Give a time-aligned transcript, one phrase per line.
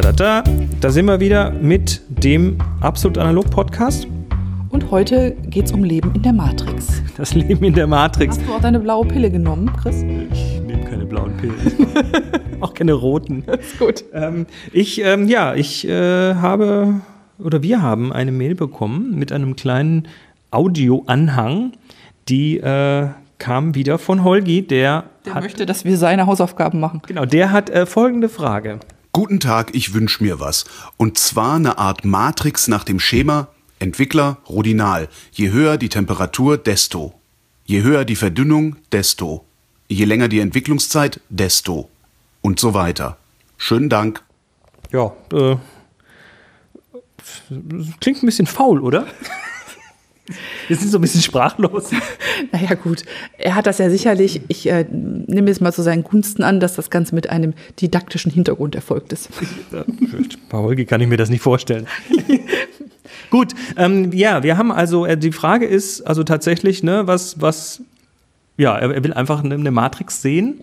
[0.00, 0.44] Da, da, da.
[0.80, 4.06] Da sind wir wieder mit dem Absolut Analog Podcast.
[4.70, 7.02] Und heute geht es um Leben in der Matrix.
[7.16, 8.38] Das Leben in der Matrix.
[8.38, 10.04] Hast du auch deine blaue Pille genommen, Chris?
[10.32, 11.56] Ich nehme keine blauen Pillen.
[12.60, 13.42] auch keine roten.
[13.44, 14.04] Das ist gut.
[14.12, 17.00] Ähm, ich, ähm, ja, ich äh, habe
[17.40, 20.06] oder wir haben eine Mail bekommen mit einem kleinen
[20.52, 21.72] Audioanhang,
[22.28, 23.08] die äh,
[23.38, 27.02] kam wieder von Holgi, der, Der hat, möchte, dass wir seine Hausaufgaben machen.
[27.04, 28.78] genau, der hat äh, folgende Frage.
[29.18, 30.64] Guten Tag, ich wünsch mir was.
[30.96, 33.48] Und zwar eine Art Matrix nach dem Schema
[33.80, 35.08] Entwickler Rodinal.
[35.32, 37.14] Je höher die Temperatur, desto.
[37.66, 39.44] Je höher die Verdünnung, desto.
[39.88, 41.90] Je länger die Entwicklungszeit, desto.
[42.42, 43.16] Und so weiter.
[43.56, 44.22] Schönen Dank.
[44.92, 45.56] Ja, äh,
[47.98, 49.08] klingt ein bisschen faul, oder?
[50.68, 51.90] Wir sind so ein bisschen sprachlos.
[52.52, 53.02] Naja, gut.
[53.36, 56.74] Er hat das ja sicherlich, ich äh, nehme es mal zu seinen Gunsten an, dass
[56.74, 59.28] das Ganze mit einem didaktischen Hintergrund erfolgt ist.
[60.50, 61.88] Bei Holgi kann ich mir das nicht vorstellen.
[63.30, 67.82] Gut, ähm, ja, wir haben also, äh, die Frage ist also tatsächlich, ne, was, was,
[68.56, 70.60] ja, er, er will einfach eine, eine Matrix sehen,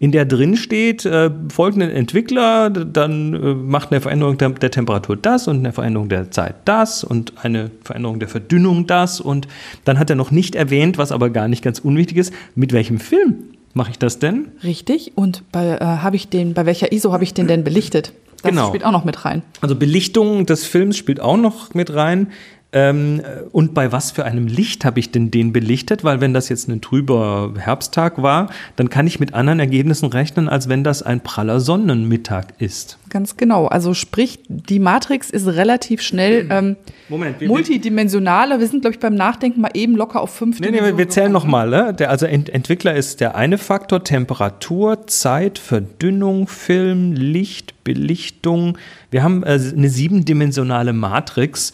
[0.00, 5.16] in der drin steht, äh, folgenden Entwickler, dann äh, macht eine Veränderung der, der Temperatur
[5.16, 9.48] das und eine Veränderung der Zeit das und eine Veränderung der Verdünnung das und
[9.84, 13.00] dann hat er noch nicht erwähnt, was aber gar nicht ganz unwichtig ist, mit welchem
[13.00, 14.48] Film mache ich das denn?
[14.64, 15.12] Richtig.
[15.14, 18.12] Und bei, äh, habe ich den, bei welcher ISO habe ich den denn belichtet?
[18.42, 18.68] Das Genau.
[18.68, 19.42] spielt auch noch mit rein.
[19.60, 22.28] Also Belichtung des Films spielt auch noch mit rein.
[22.70, 26.04] Ähm, und bei was für einem Licht habe ich denn den belichtet?
[26.04, 30.50] Weil wenn das jetzt ein trüber Herbsttag war, dann kann ich mit anderen Ergebnissen rechnen,
[30.50, 32.98] als wenn das ein praller Sonnenmittag ist.
[33.08, 33.68] Ganz genau.
[33.68, 36.76] Also sprich, die Matrix ist relativ schnell ähm,
[37.08, 38.60] Moment, wir- multidimensionaler.
[38.60, 41.08] Wir sind, glaube ich, beim Nachdenken mal eben locker auf fünf Nee, nee, wir, wir
[41.08, 41.70] zählen nochmal.
[41.70, 41.94] Ne?
[41.94, 48.76] Der, also Ent Entwickler ist der eine Faktor, Temperatur, Zeit, Verdünnung, Film, Licht, Belichtung.
[49.10, 51.72] Wir haben äh, eine siebendimensionale Matrix.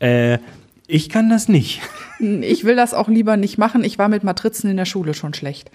[0.00, 0.38] Äh,
[0.88, 1.80] ich kann das nicht.
[2.18, 3.84] Ich will das auch lieber nicht machen.
[3.84, 5.70] Ich war mit Matrizen in der Schule schon schlecht.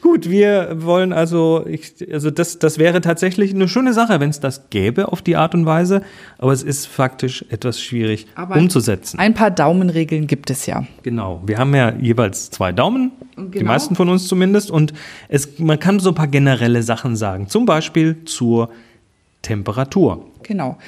[0.00, 4.40] Gut, wir wollen also, ich, also das, das wäre tatsächlich eine schöne Sache, wenn es
[4.40, 6.00] das gäbe auf die Art und Weise,
[6.38, 9.18] aber es ist faktisch etwas schwierig Aber umzusetzen.
[9.18, 10.86] Ein paar Daumenregeln gibt es ja.
[11.02, 13.66] Genau, wir haben ja jeweils zwei Daumen, die Genau.
[13.72, 14.94] meisten von uns zumindest, und
[15.28, 18.70] es, man kann so ein paar generelle Sachen sagen, zum Beispiel zur
[19.42, 20.24] Temperatur.
[20.42, 20.78] Genau.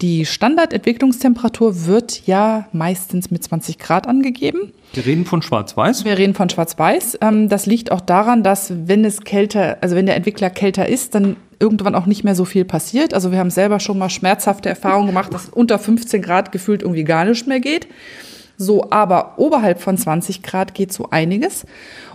[0.00, 4.72] Die Standardentwicklungstemperatur wird ja meistens mit 20 Grad angegeben.
[4.94, 6.04] Wir reden von Schwarz-Weiß.
[6.06, 7.18] Wir reden von Schwarz-Weiß.
[7.20, 11.14] Ähm, Das liegt auch daran, dass wenn es kälter, also wenn der Entwickler kälter ist,
[11.14, 13.12] dann irgendwann auch nicht mehr so viel passiert.
[13.12, 17.04] Also wir haben selber schon mal schmerzhafte Erfahrungen gemacht, dass unter 15 Grad gefühlt irgendwie
[17.04, 17.86] gar nicht mehr geht.
[18.56, 21.66] So, aber oberhalb von 20 Grad geht so einiges.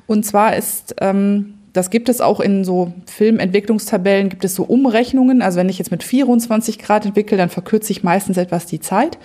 [0.08, 5.42] Und zwar ist, ähm, das gibt es auch in so Filmentwicklungstabellen, gibt es so Umrechnungen.
[5.42, 9.18] Also wenn ich jetzt mit 24 Grad entwickle, dann verkürze ich meistens etwas die Zeit.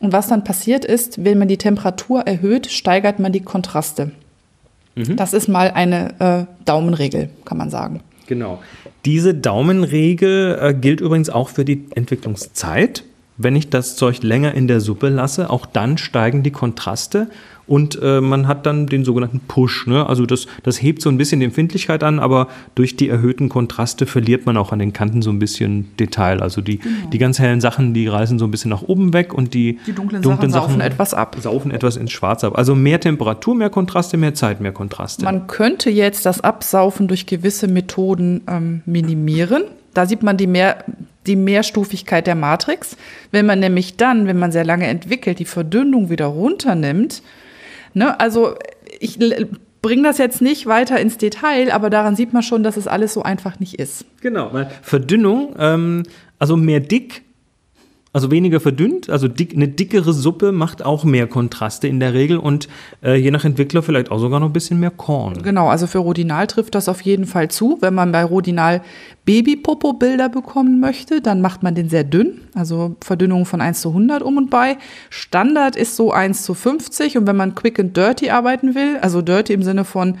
[0.00, 4.10] Und was dann passiert ist, wenn man die Temperatur erhöht, steigert man die Kontraste.
[4.96, 8.00] Das ist mal eine äh, Daumenregel, kann man sagen.
[8.26, 8.62] Genau.
[9.04, 13.04] Diese Daumenregel äh, gilt übrigens auch für die Entwicklungszeit.
[13.36, 17.28] Wenn ich das Zeug länger in der Suppe lasse, auch dann steigen die Kontraste
[17.66, 19.86] und äh, man hat dann den sogenannten Push.
[19.86, 20.06] Ne?
[20.06, 24.06] Also das, das hebt so ein bisschen die Empfindlichkeit an, aber durch die erhöhten Kontraste
[24.06, 26.42] verliert man auch an den Kanten so ein bisschen Detail.
[26.42, 26.80] Also die,
[27.12, 29.92] die ganz hellen Sachen, die reißen so ein bisschen nach oben weg und die, Die
[29.92, 31.36] dunklen Sachen saufen etwas ab.
[31.40, 32.56] Saufen etwas ins Schwarz ab.
[32.58, 35.24] Also mehr Temperatur, mehr Kontraste, mehr Zeit, mehr Kontraste.
[35.24, 39.64] Man könnte jetzt das Absaufen durch gewisse Methoden ähm, minimieren.
[39.94, 40.84] Da sieht man die, mehr,
[41.26, 42.96] die Mehrstufigkeit der Matrix.
[43.30, 47.22] Wenn man nämlich dann, wenn man sehr lange entwickelt, die Verdünnung wieder runternimmt,
[47.94, 48.54] ne, also
[49.00, 49.18] ich
[49.82, 53.12] bringe das jetzt nicht weiter ins Detail, aber daran sieht man schon, dass es alles
[53.12, 54.06] so einfach nicht ist.
[54.22, 56.04] Genau, weil Verdünnung, ähm,
[56.38, 57.23] also mehr dick,
[58.14, 62.38] also weniger verdünnt, also dick, eine dickere Suppe macht auch mehr Kontraste in der Regel
[62.38, 62.68] und
[63.02, 65.42] äh, je nach Entwickler vielleicht auch sogar noch ein bisschen mehr Korn.
[65.42, 67.78] Genau, also für Rodinal trifft das auf jeden Fall zu.
[67.80, 68.82] Wenn man bei Rodinal
[69.26, 74.22] Babypopo-Bilder bekommen möchte, dann macht man den sehr dünn, also Verdünnung von 1 zu 100
[74.22, 74.76] um und bei.
[75.10, 79.22] Standard ist so 1 zu 50 und wenn man quick and dirty arbeiten will, also
[79.22, 80.18] dirty im Sinne von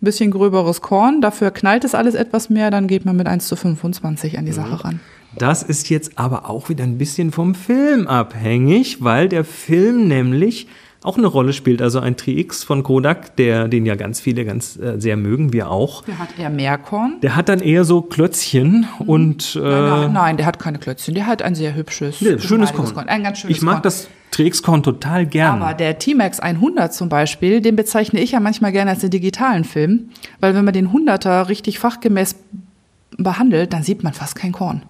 [0.00, 3.48] ein bisschen gröberes Korn, dafür knallt es alles etwas mehr, dann geht man mit 1
[3.48, 5.00] zu 25 an die Sache ran.
[5.38, 10.66] Das ist jetzt aber auch wieder ein bisschen vom Film abhängig, weil der Film nämlich
[11.02, 11.82] auch eine Rolle spielt.
[11.82, 15.70] Also ein Tri-X von Kodak, der, den ja ganz viele ganz äh, sehr mögen, wir
[15.70, 16.02] auch.
[16.04, 17.16] Der hat eher mehr Korn.
[17.22, 21.14] Der hat dann eher so Klötzchen und äh, Nein, nein, nein, der hat keine Klötzchen,
[21.14, 23.08] der hat ein sehr hübsches, nee, schönes geschmeidiges Korn.
[23.08, 23.82] Ein ganz schönes ich mag Korn.
[23.82, 25.62] das Tri-X-Korn total gern.
[25.62, 29.64] Aber der T-Max 100 zum Beispiel, den bezeichne ich ja manchmal gerne als den digitalen
[29.64, 32.36] Film, weil wenn man den 100er richtig fachgemäß
[33.16, 34.82] behandelt, dann sieht man fast kein Korn.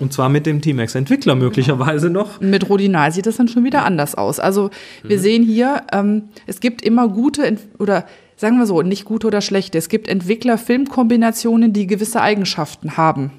[0.00, 2.40] Und zwar mit dem T-Max-Entwickler möglicherweise noch.
[2.40, 4.40] Mit Rodinal sieht das dann schon wieder anders aus.
[4.40, 4.70] Also
[5.02, 5.22] wir mhm.
[5.22, 8.06] sehen hier, ähm, es gibt immer gute Ent oder
[8.36, 9.78] sagen wir so, nicht gute oder schlechte.
[9.78, 13.30] Es gibt Entwickler-Filmkombinationen, die gewisse Eigenschaften haben.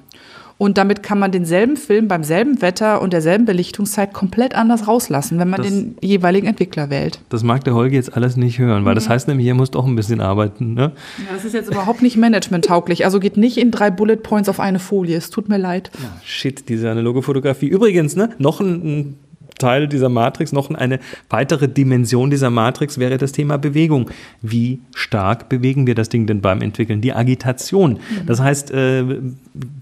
[0.64, 5.38] Und damit kann man denselben Film beim selben Wetter und derselben Belichtungszeit komplett anders rauslassen,
[5.38, 7.20] wenn man das, den jeweiligen Entwickler wählt.
[7.28, 8.96] Das mag der Holger jetzt alles nicht hören, weil mhm.
[8.96, 10.74] das heißt nämlich, er muss doch ein bisschen arbeiten.
[10.74, 10.94] Ne?
[11.18, 13.04] Ja, das ist jetzt überhaupt nicht managementtauglich.
[13.04, 15.18] Also geht nicht in drei Bullet Points auf eine Folie.
[15.18, 15.92] Es tut mir leid.
[16.02, 17.68] Ja, shit, diese analoge Fotografie.
[17.68, 19.16] Übrigens, ne, noch ein, ein
[19.64, 21.00] Teil dieser Matrix, noch eine
[21.30, 24.10] weitere Dimension dieser Matrix wäre das Thema Bewegung.
[24.42, 27.00] Wie stark bewegen wir das Ding denn beim Entwickeln?
[27.00, 28.00] Die Agitation.
[28.26, 29.04] Das heißt, äh,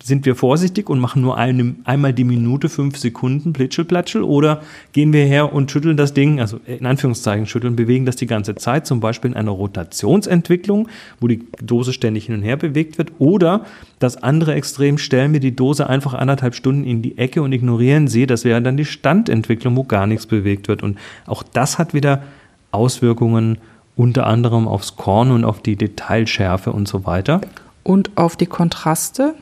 [0.03, 4.61] sind wir vorsichtig und machen nur eine, einmal die Minute fünf Sekunden Plitschel-Platschel oder
[4.93, 8.53] gehen wir her und schütteln das Ding, also in Anführungszeichen schütteln, bewegen das die ganze
[8.53, 10.89] Zeit, zum Beispiel in einer Rotationsentwicklung,
[11.19, 13.65] wo die Dose ständig hin und her bewegt wird oder
[13.97, 18.07] das andere Extrem, stellen wir die Dose einfach anderthalb Stunden in die Ecke und ignorieren
[18.07, 20.97] sie, das wäre dann die Standentwicklung, wo gar nichts bewegt wird und
[21.27, 22.23] auch das hat wieder
[22.71, 23.57] Auswirkungen
[23.95, 27.41] unter anderem aufs Korn und auf die Detailschärfe und so weiter.
[27.83, 29.35] Und auf die Kontraste,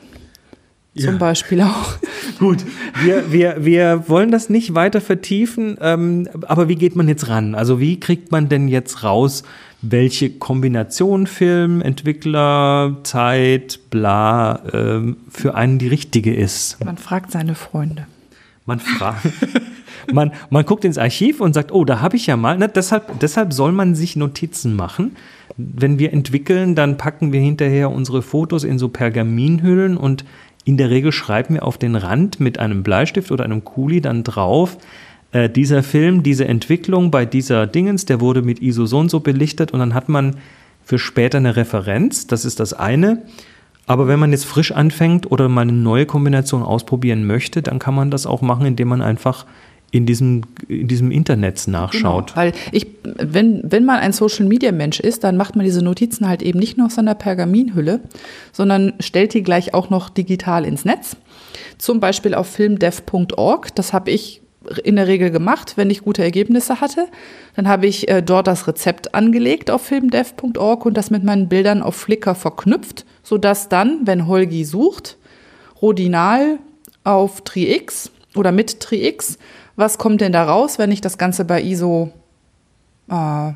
[0.96, 1.18] zum ja.
[1.18, 1.94] Beispiel auch.
[2.38, 2.64] Gut,
[3.02, 7.54] wir, wir, wir wollen das nicht weiter vertiefen, ähm, aber wie geht man jetzt ran?
[7.54, 9.44] Also wie kriegt man denn jetzt raus,
[9.82, 16.84] welche Kombination Film, Entwickler, Zeit, bla, ähm, für einen die richtige ist?
[16.84, 18.06] Man fragt seine Freunde.
[18.66, 19.26] Man fragt.
[20.12, 22.58] man, man guckt ins Archiv und sagt, oh, da habe ich ja mal.
[22.58, 25.16] Ne, deshalb, deshalb soll man sich Notizen machen.
[25.56, 30.24] Wenn wir entwickeln, dann packen wir hinterher unsere Fotos in so Pergaminhüllen und
[30.64, 34.24] in der Regel schreiben wir auf den Rand mit einem Bleistift oder einem Kuli dann
[34.24, 34.76] drauf,
[35.32, 39.20] äh, dieser Film, diese Entwicklung bei dieser Dingens, der wurde mit ISO so und so
[39.20, 40.36] belichtet und dann hat man
[40.84, 43.22] für später eine Referenz, das ist das eine.
[43.86, 47.94] Aber wenn man jetzt frisch anfängt oder mal eine neue Kombination ausprobieren möchte, dann kann
[47.94, 49.46] man das auch machen, indem man einfach
[49.90, 52.28] in diesem, in diesem Internet nachschaut.
[52.28, 55.82] Genau, weil ich, wenn, wenn man ein Social Media Mensch ist, dann macht man diese
[55.82, 58.00] Notizen halt eben nicht nur aus seiner Pergaminhülle,
[58.52, 61.16] sondern stellt die gleich auch noch digital ins Netz.
[61.78, 63.74] Zum Beispiel auf filmdev.org.
[63.74, 64.42] Das habe ich
[64.84, 67.08] in der Regel gemacht, wenn ich gute Ergebnisse hatte.
[67.56, 71.82] Dann habe ich äh, dort das Rezept angelegt auf filmdev.org und das mit meinen Bildern
[71.82, 75.16] auf Flickr verknüpft, sodass dann, wenn Holgi sucht,
[75.80, 76.58] Rodinal
[77.02, 79.38] auf TriX oder mit TriX
[79.80, 82.12] was kommt denn da raus, wenn ich das Ganze bei ISO
[83.10, 83.52] äh,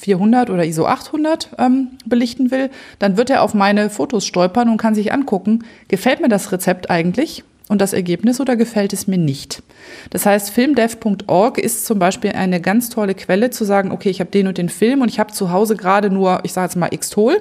[0.00, 4.76] 400 oder ISO 800 ähm, belichten will, dann wird er auf meine Fotos stolpern und
[4.76, 9.18] kann sich angucken, gefällt mir das Rezept eigentlich und das Ergebnis oder gefällt es mir
[9.18, 9.62] nicht.
[10.10, 14.30] Das heißt, filmdev.org ist zum Beispiel eine ganz tolle Quelle zu sagen, okay, ich habe
[14.30, 16.90] den und den Film und ich habe zu Hause gerade nur, ich sage jetzt mal
[16.90, 17.40] Xtol.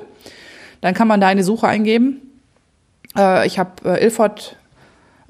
[0.81, 2.21] Dann kann man da eine Suche eingeben.
[3.17, 4.57] Äh, ich habe äh, Ilford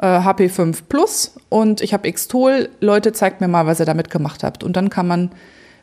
[0.01, 2.69] äh, HP5 Plus und ich habe Xtol.
[2.79, 4.63] Leute, zeigt mir mal, was ihr damit gemacht habt.
[4.63, 5.31] Und dann kann man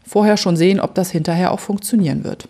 [0.06, 2.49] vorher schon sehen, ob das hinterher auch funktionieren wird.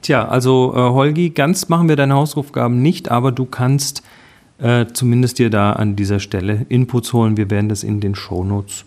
[0.00, 4.02] Tja, also äh, Holgi, ganz machen wir deine Hausaufgaben nicht, aber du kannst
[4.58, 7.36] äh, zumindest dir da an dieser Stelle Inputs holen.
[7.36, 8.84] Wir werden das in den Shownotes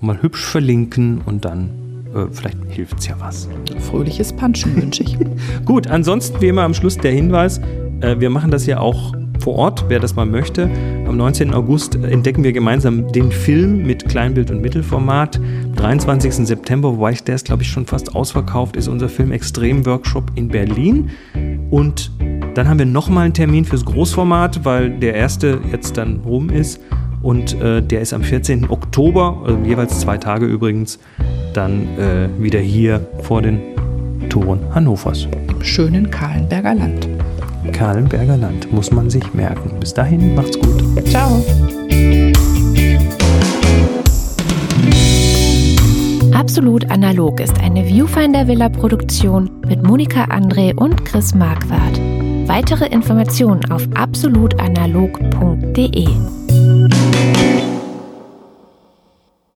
[0.00, 1.70] mal hübsch verlinken und dann
[2.14, 3.48] äh, vielleicht hilft es ja was.
[3.90, 5.18] Fröhliches Punchen wünsche ich.
[5.64, 7.60] Gut, ansonsten wie immer am Schluss der Hinweis,
[8.00, 9.14] äh, wir machen das ja auch
[9.46, 10.68] vor Ort, wer das mal möchte.
[11.06, 11.54] Am 19.
[11.54, 15.36] August entdecken wir gemeinsam den Film mit Kleinbild und Mittelformat.
[15.36, 16.44] Am 23.
[16.48, 20.32] September, wobei ich der ist, glaube ich, schon fast ausverkauft, ist unser Film Extrem Workshop
[20.34, 21.10] in Berlin.
[21.70, 22.10] Und
[22.54, 26.80] dann haben wir nochmal einen Termin fürs Großformat, weil der erste jetzt dann rum ist.
[27.22, 28.68] Und äh, der ist am 14.
[28.68, 30.98] Oktober, also jeweils zwei Tage übrigens,
[31.52, 33.60] dann äh, wieder hier vor den
[34.28, 35.28] Toren Hannovers.
[35.48, 37.08] Im schönen Kahlenberger Land.
[37.72, 38.70] Kahlenberger Land.
[38.72, 39.78] Muss man sich merken.
[39.80, 41.08] Bis dahin, macht's gut.
[41.08, 41.42] Ciao.
[46.32, 51.98] Absolut Analog ist eine Viewfinder Villa Produktion mit Monika André und Chris Marquardt.
[52.46, 56.45] Weitere Informationen auf absolutanalog.de.